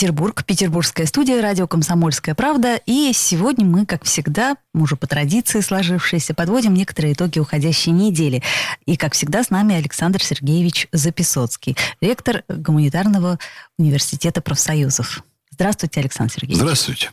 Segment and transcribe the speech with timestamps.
[0.00, 2.80] Петербург, петербургская студия, радио «Комсомольская правда».
[2.86, 8.42] И сегодня мы, как всегда, уже по традиции сложившейся, подводим некоторые итоги уходящей недели.
[8.86, 13.38] И, как всегда, с нами Александр Сергеевич Записоцкий, ректор Гуманитарного
[13.76, 15.22] университета профсоюзов.
[15.50, 16.62] Здравствуйте, Александр Сергеевич.
[16.62, 17.10] Здравствуйте.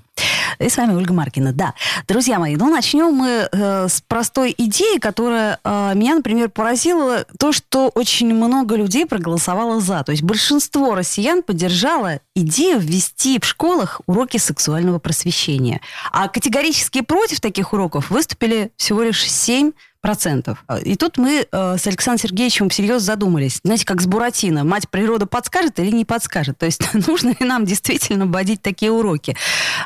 [0.60, 1.54] И с вами Ольга Маркина.
[1.54, 1.74] Да,
[2.08, 7.26] друзья мои, ну начнем мы э, с простой идеи, которая э, меня, например, поразила.
[7.40, 10.04] То, что очень много людей проголосовало за.
[10.04, 15.82] То есть большинство россиян поддержало идею ввести в школах уроки сексуального просвещения.
[16.12, 20.64] А категорически против таких уроков выступили всего лишь 7 процентов.
[20.84, 23.60] И тут мы э, с Александром Сергеевичем всерьез задумались.
[23.64, 24.64] Знаете, как с Буратино.
[24.64, 26.58] Мать природа подскажет или не подскажет?
[26.58, 29.36] То есть нужно ли нам действительно вводить такие уроки?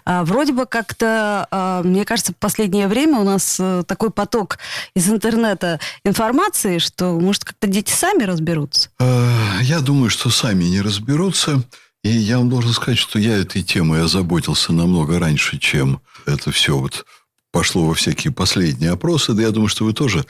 [0.05, 4.57] А, вроде бы как-то, а, мне кажется, в последнее время у нас э, такой поток
[4.95, 8.89] из интернета информации, что, может, как-то дети сами разберутся?
[8.99, 11.63] Э, я думаю, что сами не разберутся.
[12.03, 16.77] И я вам должен сказать, что я этой темой озаботился намного раньше, чем это все
[16.77, 17.05] вот
[17.51, 19.33] пошло во всякие последние опросы.
[19.33, 20.25] Да я думаю, что вы тоже,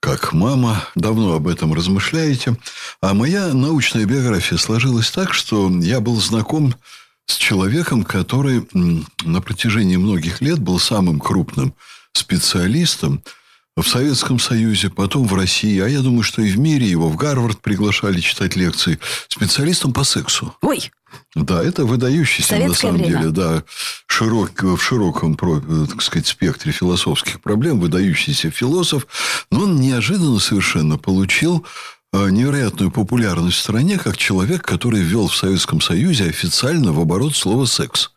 [0.00, 2.56] как мама, давно об этом размышляете.
[3.00, 6.74] А моя научная биография сложилась так, что я был знаком
[7.26, 11.74] с человеком, который на протяжении многих лет был самым крупным
[12.12, 13.22] специалистом
[13.76, 17.16] в Советском Союзе, потом в России, а я думаю, что и в мире его в
[17.16, 20.54] Гарвард приглашали читать лекции специалистом по сексу.
[20.62, 20.90] Ой!
[21.34, 23.18] Да, это выдающийся на самом время.
[23.18, 23.62] деле, да,
[24.18, 29.06] широк, в широком, э, так сказать, спектре философских проблем, выдающийся философ,
[29.52, 31.64] но он неожиданно совершенно получил
[32.12, 37.36] э, невероятную популярность в стране как человек, который ввел в Советском Союзе официально в оборот
[37.36, 38.10] слово «секс».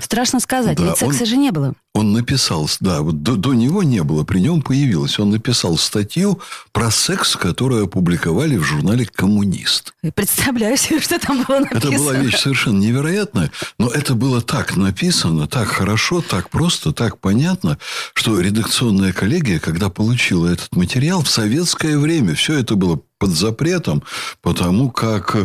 [0.00, 1.74] Страшно сказать, Да, ведь секса он- же не было.
[1.94, 5.18] Он написал, да, вот до, до него не было, при нем появилось.
[5.18, 6.40] Он написал статью
[6.72, 9.92] про секс, которую опубликовали в журнале «Коммунист».
[10.02, 11.78] Я Представляю себе, что там было написано.
[11.94, 17.18] Это была вещь совершенно невероятная, но это было так написано, так хорошо, так просто, так
[17.18, 17.76] понятно,
[18.14, 24.02] что редакционная коллегия, когда получила этот материал в советское время, все это было под запретом,
[24.40, 25.36] потому как,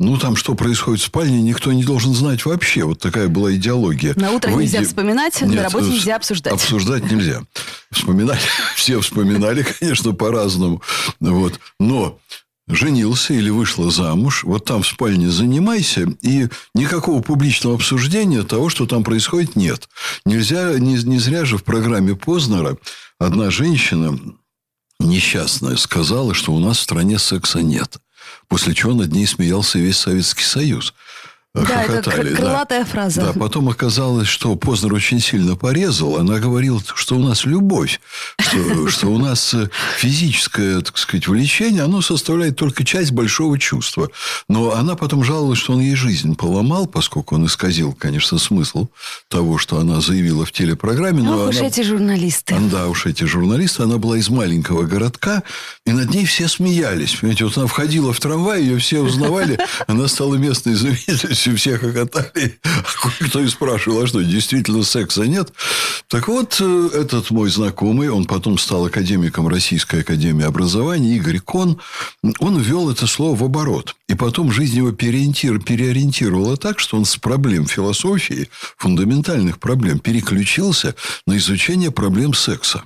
[0.00, 2.84] ну, там, что происходит в спальне, никто не должен знать вообще.
[2.84, 4.14] Вот такая была идеология.
[4.16, 6.54] На утро Выйди- нельзя вспоминать, на Нет, работе э, нельзя обсуждать.
[6.54, 7.42] Обсуждать нельзя.
[7.92, 8.40] Вспоминать
[8.74, 10.80] все вспоминали, конечно, по-разному.
[11.20, 11.60] Вот.
[11.78, 12.18] Но
[12.68, 18.86] женился или вышла замуж, вот там в спальне занимайся, и никакого публичного обсуждения того, что
[18.86, 19.90] там происходит, нет.
[20.24, 22.78] Нельзя, не, не зря же в программе Познера
[23.18, 24.18] одна женщина
[25.06, 27.98] несчастная сказала, что у нас в стране секса нет.
[28.48, 30.94] После чего над ней смеялся весь Советский Союз.
[31.64, 33.20] Да, это Хохотали, кр- крылатая фраза.
[33.22, 36.16] Да, потом оказалось, что Познер очень сильно порезал.
[36.16, 38.00] Она говорила, что у нас любовь,
[38.38, 44.10] что, что у нас э, физическое, так сказать, влечение, оно составляет только часть большого чувства.
[44.48, 48.88] Но она потом жаловалась, что он ей жизнь поломал, поскольку он исказил, конечно, смысл
[49.28, 51.22] того, что она заявила в телепрограмме.
[51.22, 52.54] Но Ох уж эти журналисты.
[52.70, 53.82] Да, уж эти журналисты.
[53.82, 55.42] Она была из маленького городка,
[55.84, 57.14] и над ней все смеялись.
[57.16, 59.58] Понимаете, вот она входила в трамвай, ее все узнавали.
[59.86, 62.58] Она стала местной знаменитостью, все хохотали.
[62.64, 65.52] А кое-кто и спрашивал, а что, действительно секса нет?
[66.08, 71.80] Так вот, э, этот мой знакомый, он потом стал академиком Российской Академии Образования, Игорь Кон,
[72.40, 73.96] он ввел это слово в оборот.
[74.08, 80.94] И потом жизнь его переориентир- переориентировала так, что он с проблем философии, фундаментальных проблем, переключился
[81.26, 82.84] на изучение проблем секса.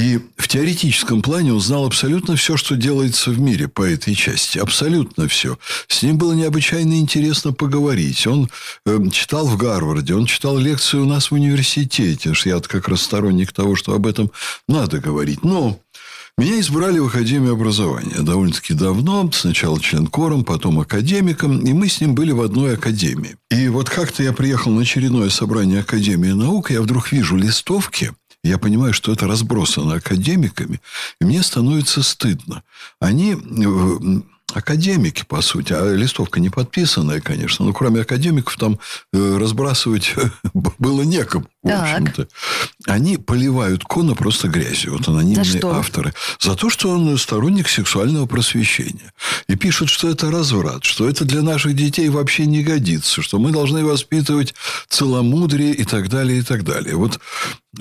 [0.00, 4.58] И в теоретическом плане он знал абсолютно все, что делается в мире по этой части.
[4.58, 5.58] Абсолютно все.
[5.88, 8.26] С ним было необычайно интересно поговорить.
[8.26, 8.48] Он
[8.86, 12.32] э, читал в Гарварде, он читал лекции у нас в университете.
[12.46, 14.30] Я как раз сторонник того, что об этом
[14.66, 15.44] надо говорить.
[15.44, 15.78] Но
[16.38, 19.30] меня избрали в Академию образования довольно-таки давно.
[19.34, 21.58] Сначала член кором, потом академиком.
[21.58, 23.36] И мы с ним были в одной академии.
[23.50, 28.12] И вот как-то я приехал на очередное собрание Академии наук, я вдруг вижу листовки.
[28.42, 30.80] Я понимаю, что это разбросано академиками,
[31.20, 32.62] и мне становится стыдно.
[32.98, 34.20] Они э,
[34.54, 38.78] академики, по сути, а листовка не подписанная, конечно, но кроме академиков там
[39.12, 40.14] э, разбрасывать
[40.54, 41.46] было некому.
[41.62, 42.28] В общем-то,
[42.86, 44.92] они поливают Кона просто грязью.
[44.92, 46.14] Вот анонимные За авторы.
[46.38, 49.12] За то, что он сторонник сексуального просвещения.
[49.46, 53.50] И пишут, что это разврат, что это для наших детей вообще не годится, что мы
[53.50, 54.54] должны воспитывать
[54.88, 56.96] целомудрие и так далее, и так далее.
[56.96, 57.20] Вот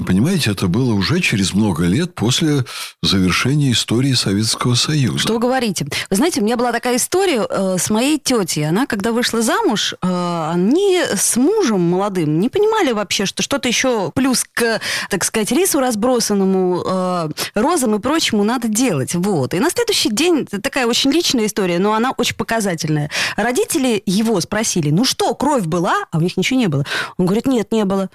[0.05, 2.63] Понимаете, это было уже через много лет после
[3.01, 5.17] завершения истории Советского Союза.
[5.17, 5.87] Что вы говорите?
[6.11, 8.69] Вы знаете, у меня была такая история э, с моей тетей.
[8.69, 14.11] Она, когда вышла замуж, э, они с мужем молодым не понимали вообще, что что-то еще
[14.13, 19.15] плюс к, так сказать, рису разбросанному, э, розам и прочему надо делать.
[19.15, 19.53] Вот.
[19.53, 23.09] И на следующий день, такая очень личная история, но она очень показательная.
[23.37, 26.05] Родители его спросили, ну что, кровь была?
[26.11, 26.85] А у них ничего не было.
[27.17, 28.09] Он говорит, нет, не было.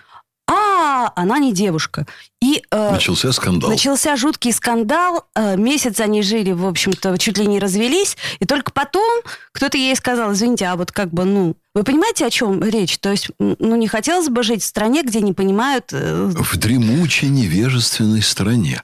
[0.47, 2.07] А, она не девушка.
[2.45, 3.71] И, э, Начался скандал.
[3.71, 5.25] Начался жуткий скандал.
[5.35, 8.19] Э, месяц они жили, в общем-то, чуть ли не развелись.
[8.39, 12.31] И только потом кто-то ей сказал, извините, а вот как бы, ну, вы понимаете, о
[12.31, 12.99] чем речь?
[12.99, 15.87] То есть, ну, не хотелось бы жить в стране, где не понимают...
[15.93, 18.83] э, В дремучей невежественной стране.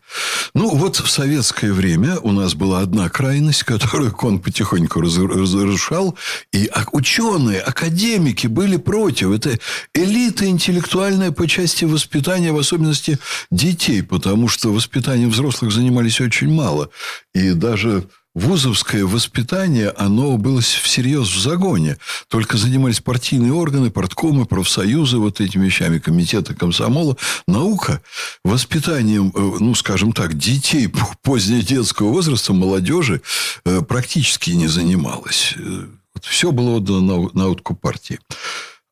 [0.55, 6.17] Ну, вот в советское время у нас была одна крайность, которую он потихоньку раз- разрушал.
[6.53, 9.31] И ученые, академики были против.
[9.31, 9.57] Это
[9.95, 13.19] элита интеллектуальная по части воспитания, в особенности
[13.51, 14.03] детей.
[14.03, 16.91] Потому что воспитанием взрослых занимались очень мало.
[17.35, 21.99] И даже вузовское воспитание, оно было всерьез в загоне.
[22.29, 27.17] Только занимались партийные органы, порткомы, профсоюзы вот этими вещами, комитеты комсомола.
[27.49, 28.01] Наука
[28.45, 33.21] воспитанием, э, ну, скажем так, детей п- позднего детского возраста, молодежи,
[33.65, 35.55] э, практически не занималась.
[35.57, 35.87] Э,
[36.23, 38.21] Все было отдано на, на откуп партии.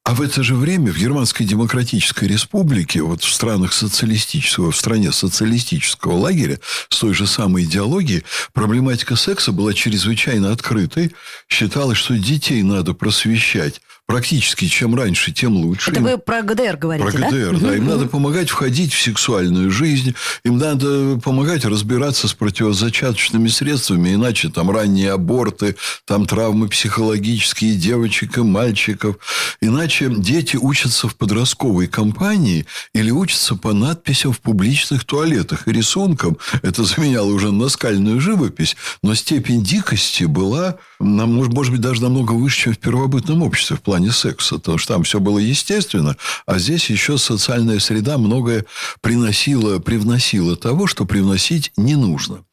[0.08, 5.12] А в это же время в Германской Демократической Республике, вот в странах социалистического, в стране
[5.12, 8.24] социалистического лагеря, с той же самой идеологией,
[8.54, 11.12] проблематика секса была чрезвычайно открытой.
[11.50, 15.90] Считалось, что детей надо просвещать практически чем раньше, тем лучше.
[15.90, 17.28] Это Им- вы про ГДР говорите, про да?
[17.28, 17.76] ГДР, да.
[17.76, 20.14] Им надо помогать входить в сексуальную жизнь.
[20.44, 24.14] Им надо помогать разбираться с противозачаточными средствами.
[24.14, 25.76] Иначе там ранние аборты,
[26.06, 29.16] там травмы психологические девочек и мальчиков.
[29.60, 32.64] Иначе дети учатся в подростковой компании
[32.94, 36.38] или учатся по надписям в публичных туалетах и рисункам.
[36.62, 38.74] Это заменяло уже наскальную живопись.
[39.02, 43.97] Но степень дикости была, может быть, даже намного выше, чем в первобытном обществе в плане
[44.06, 44.56] секса.
[44.56, 46.16] Потому что там все было естественно.
[46.46, 48.64] А здесь еще социальная среда многое
[49.00, 52.44] приносила, привносила того, что привносить не нужно.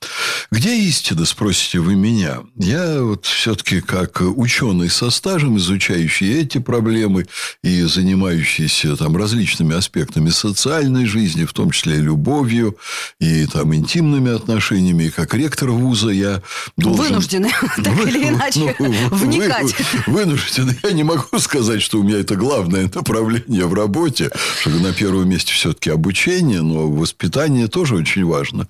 [0.51, 2.39] Где истина, спросите вы меня?
[2.55, 7.27] Я вот все-таки как ученый со стажем, изучающий эти проблемы
[7.63, 12.77] и занимающийся там различными аспектами социальной жизни, в том числе и любовью,
[13.19, 16.41] и там интимными отношениями, и как ректор вуза я
[16.77, 17.05] должен...
[17.05, 18.75] Вынуждены, так или иначе,
[19.11, 19.75] вникать.
[20.07, 20.77] Вынуждены.
[20.83, 25.29] Я не могу сказать, что у меня это главное направление в работе, что на первом
[25.29, 28.67] месте все-таки обучение, но воспитание тоже очень важно.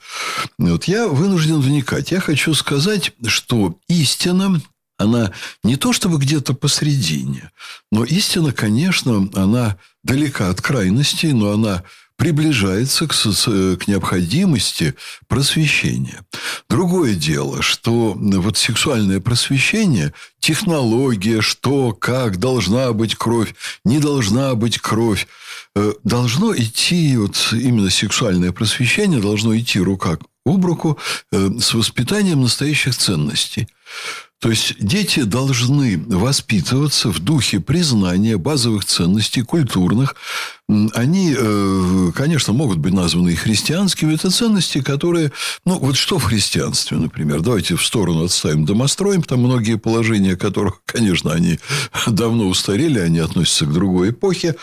[0.57, 2.11] Вот я вынужден вникать.
[2.11, 4.61] Я хочу сказать, что истина
[4.97, 5.31] она
[5.63, 7.51] не то чтобы где-то посредине,
[7.91, 11.83] но истина, конечно, она далека от крайностей, но она
[12.17, 14.95] приближается к, соци- к необходимости
[15.27, 16.25] просвещения.
[16.69, 23.53] Другое дело, что вот сексуальное просвещение, технология, что, как, должна быть кровь,
[23.83, 25.27] не должна быть кровь,
[25.75, 30.97] э, должно идти, вот именно сексуальное просвещение должно идти рука об руку
[31.31, 33.67] э, с воспитанием настоящих ценностей.
[34.39, 40.15] То есть дети должны воспитываться в духе признания базовых ценностей культурных.
[40.67, 44.15] Они, э, конечно, могут быть названы и христианскими.
[44.15, 45.31] Это ценности, которые...
[45.63, 47.41] Ну, вот что в христианстве, например?
[47.41, 49.21] Давайте в сторону отставим домостроим.
[49.21, 51.59] Там многие положения которых, конечно, они
[52.07, 54.55] давно устарели, они относятся к другой эпохе.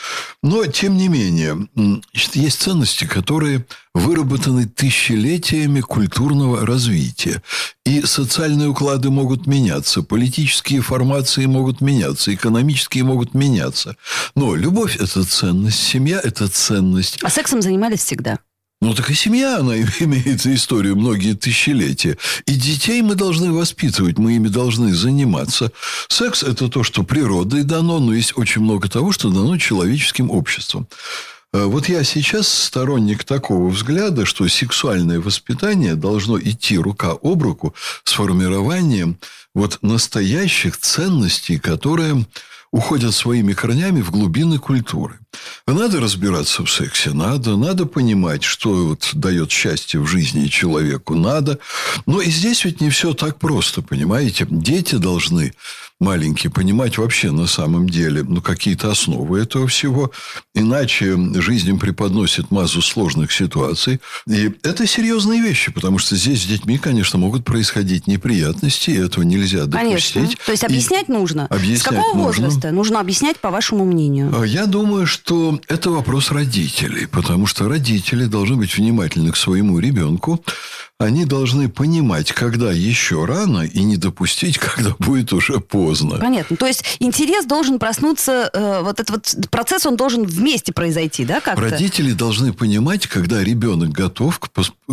[0.43, 7.43] Но, тем не менее, значит, есть ценности, которые выработаны тысячелетиями культурного развития.
[7.85, 13.97] И социальные уклады могут меняться, политические формации могут меняться, экономические могут меняться.
[14.35, 17.19] Но любовь– это ценность, семья– это ценность.
[17.23, 18.39] А сексом занимались всегда.
[18.81, 22.17] Ну, так и семья, она имеет историю многие тысячелетия.
[22.47, 25.71] И детей мы должны воспитывать, мы ими должны заниматься.
[26.09, 30.89] Секс– это то, что природой дано, но есть очень много того, что дано человеческим обществом.
[31.53, 37.75] Э, Вот я сейчас сторонник такого взгляда, что сексуальное воспитание должно идти рука об руку
[38.05, 39.19] с формированием
[39.55, 42.25] вот настоящих ценностей, которые
[42.73, 45.19] уходят своими корнями в глубины культуры.
[45.67, 51.59] Надо разбираться в сексе, надо, надо понимать, что вот дает счастье в жизни человеку, надо.
[52.07, 54.47] Но и здесь ведь не все так просто, понимаете?
[54.51, 55.53] Дети должны
[56.03, 60.11] маленький, понимать вообще на самом деле ну, какие-то основы этого всего.
[60.55, 64.01] Иначе жизнь им преподносит массу сложных ситуаций.
[64.27, 69.23] И это серьезные вещи, потому что здесь с детьми, конечно, могут происходить неприятности, и этого
[69.23, 70.15] нельзя допустить.
[70.15, 70.37] Конечно.
[70.45, 71.47] То есть объяснять и нужно.
[71.47, 72.23] Объяснять с какого нужно.
[72.23, 74.35] возраста нужно объяснять, по вашему мнению?
[74.37, 75.22] А Я думаю, что
[75.69, 80.45] это вопрос родителей, потому что родители должны быть внимательны к своему ребенку.
[81.03, 86.19] Они должны понимать, когда еще рано, и не допустить, когда будет уже поздно.
[86.19, 86.57] Понятно.
[86.57, 91.41] То есть интерес должен проснуться, э, вот этот вот процесс, он должен вместе произойти, да,
[91.41, 91.61] как-то?
[91.61, 94.49] Родители должны понимать, когда ребенок готов к,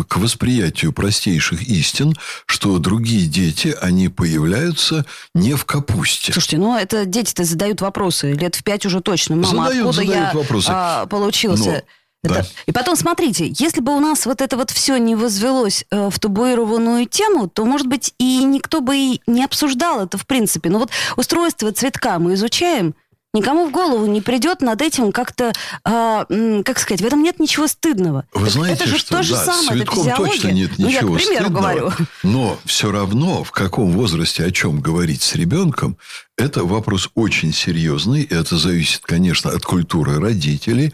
[0.08, 2.16] к восприятию простейших истин,
[2.48, 6.34] что другие дети, они появляются не в капусте.
[6.34, 8.34] Слушайте, ну это дети-то задают вопросы.
[8.34, 9.36] Лет в пять уже точно.
[9.36, 10.68] Мама, Задают, откуда задают я вопросы.
[10.72, 11.70] а, получился?
[11.70, 11.82] Но,
[12.24, 12.44] Да.
[12.66, 16.20] И потом, смотрите, если бы у нас вот это вот все не возвелось э, в
[16.20, 20.70] табуированную тему, то, может быть, и никто бы и не обсуждал это в принципе.
[20.70, 22.94] Но вот устройство цветка мы изучаем,
[23.34, 25.54] никому в голову не придет над этим как-то,
[25.86, 28.26] м, как сказать, в этом нет ничего стыдного.
[28.34, 30.32] Вы Так знаете, это же что то же да, самое, это физиология.
[30.32, 31.62] точно нет ну, ничего я, к примеру, стыдного.
[31.62, 31.92] говорю.
[32.24, 35.98] Но все равно, в каком возрасте о чем говорить с ребенком,
[36.38, 38.24] это вопрос очень серьезный.
[38.24, 40.94] И это зависит, конечно, от культуры родителей,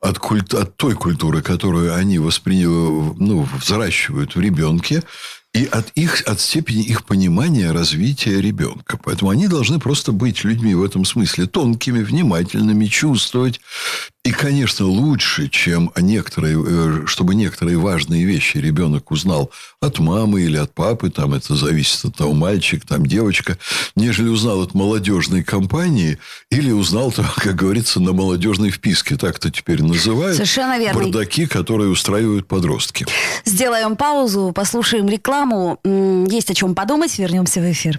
[0.00, 2.64] от, культ- от той культуры, которую они воспри...
[2.64, 5.02] ну, взращивают в ребенке,
[5.54, 8.98] и от, их, от степени их понимания развития ребенка.
[9.02, 13.60] Поэтому они должны просто быть людьми в этом смысле тонкими, внимательными, чувствовать.
[14.24, 19.50] И, конечно, лучше, чем некоторые, э, чтобы некоторые важные вещи ребенок узнал
[19.80, 23.58] от мамы или от папы, там это зависит от того, мальчик, там девочка,
[23.96, 26.18] нежели узнал от молодежной компании
[26.50, 30.36] или узнал, как говорится, на молодежной вписке, так это теперь называют.
[30.36, 31.02] Совершенно верно.
[31.02, 33.06] Бардаки, которые устраивают подростки.
[33.44, 35.80] Сделаем паузу, послушаем рекламу.
[36.30, 37.18] Есть о чем подумать.
[37.18, 37.98] Вернемся в эфир.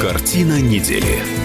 [0.00, 1.39] Картина недели.